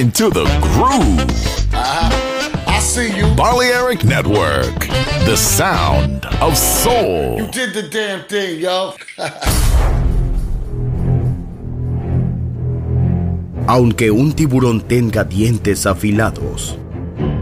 into 0.00 0.30
the 0.30 0.44
groove. 0.62 1.28
I 1.74 2.80
see 2.80 3.14
you. 3.14 3.26
Balearic 3.34 4.02
Network, 4.02 4.88
the 5.26 5.36
sound 5.36 6.24
of 6.40 6.56
soul. 6.56 7.36
You 7.36 7.46
did 7.48 7.74
the 7.74 7.82
damn 7.82 8.24
thing, 8.24 8.60
yo. 8.60 8.94
Aunque 13.68 14.10
un 14.10 14.32
tiburón 14.32 14.80
tenga 14.80 15.24
dientes 15.24 15.84
afilados, 15.84 16.78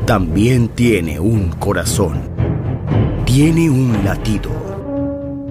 también 0.05 0.69
tiene 0.69 1.21
un 1.21 1.51
corazón. 1.61 2.29
Tiene 3.25 3.71
un 3.71 4.05
latido. 4.05 4.51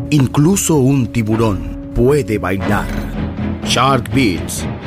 Incluso 0.09 0.75
un 0.75 1.07
tiburón 1.07 1.91
puede 1.95 2.37
bailar. 2.37 2.89
Shark 3.63 4.13
Beats, 4.13 4.65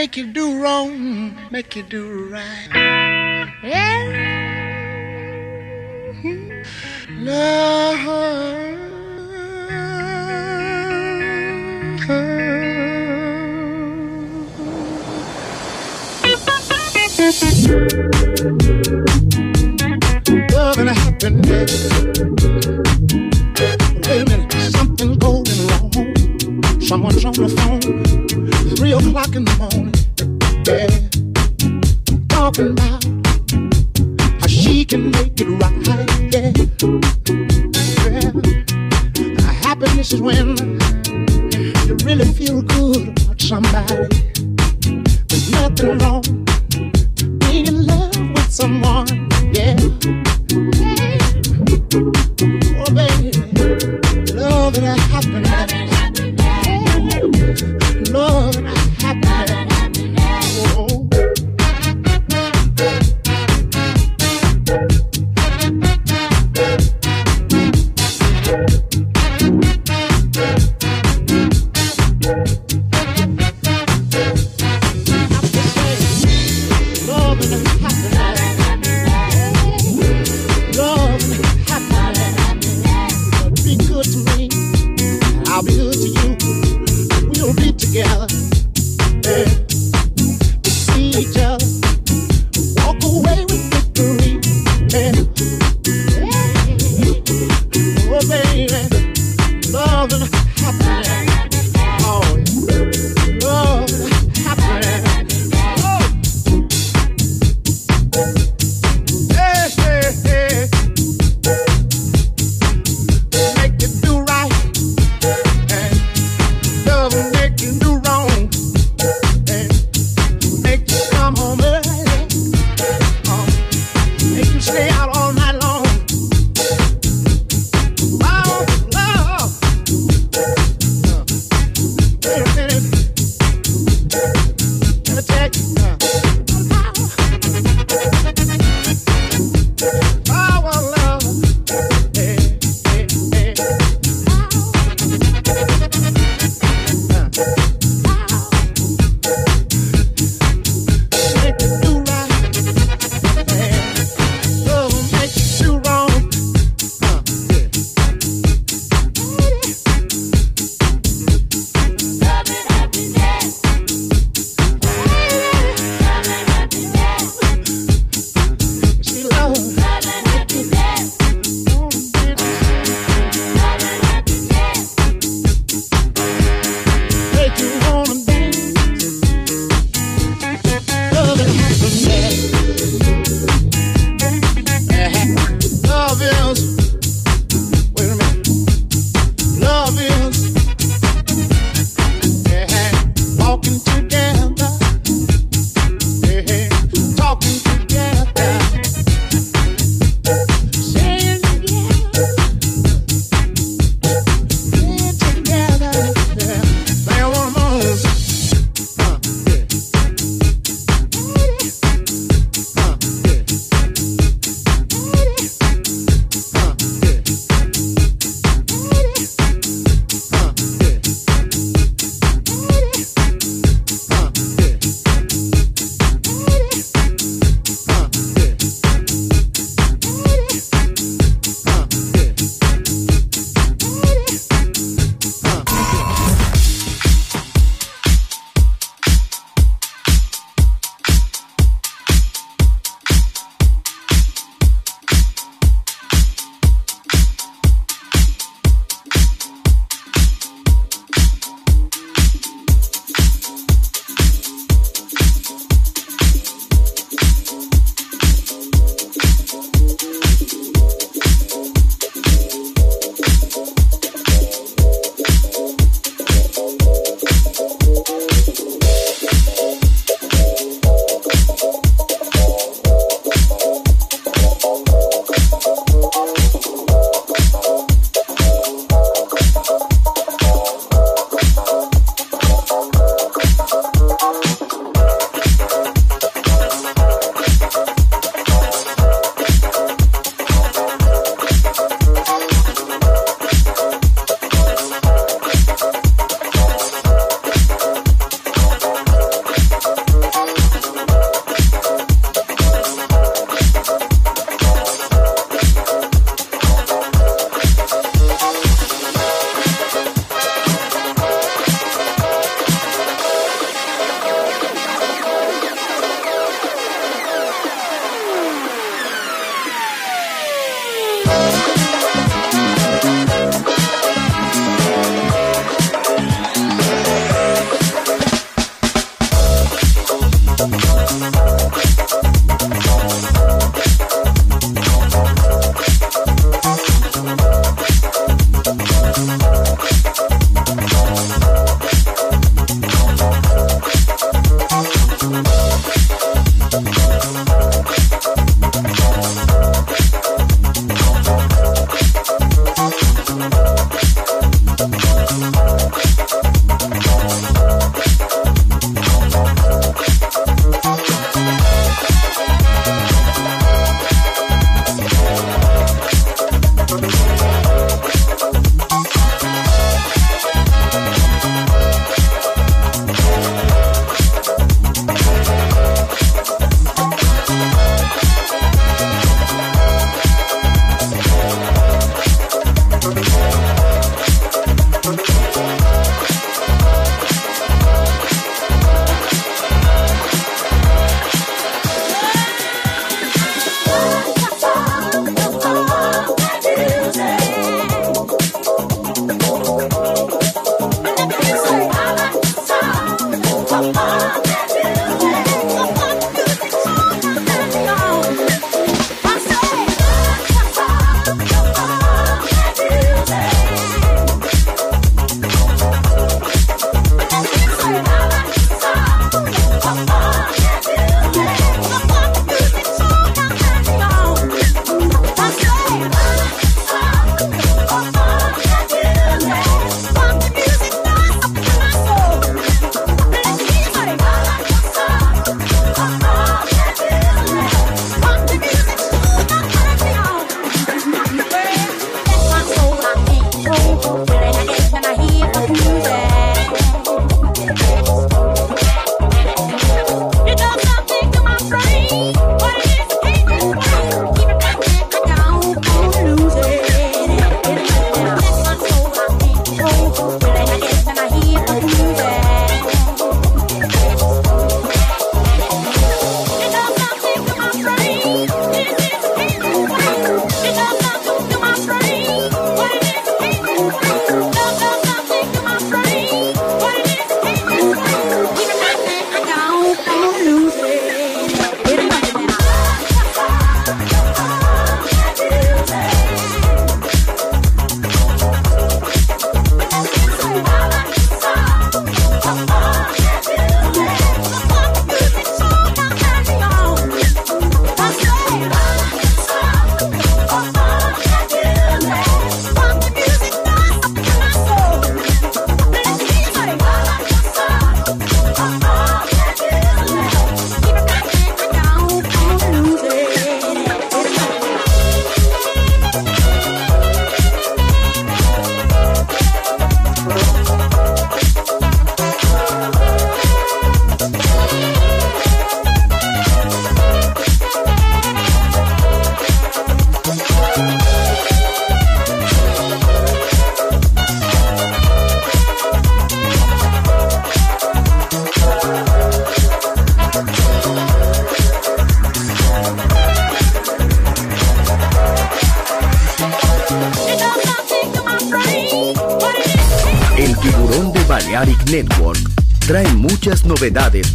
Make 0.00 0.16
you 0.16 0.26
do 0.28 0.62
wrong, 0.62 1.36
make 1.50 1.76
you 1.76 1.82
do 1.82 2.30
right. 2.30 2.68
Yeah. 3.62 4.00
Love. 7.18 8.06
Love 20.50 20.78
and 20.78 20.88
happiness. 20.88 21.72
Wait 24.06 24.22
a 24.22 24.24
minute, 24.24 24.52
something's 24.72 25.18
going 25.18 25.44
wrong. 25.68 25.92
Someone's 26.80 27.22
on 27.26 27.34
the 27.34 27.48
phone, 27.58 28.76
three 28.76 28.92
o'clock 28.92 29.36
in 29.36 29.44
the 29.44 29.56
morning. 29.58 29.89
Yeah, 30.66 30.86
talking 32.28 32.72
about 32.72 32.99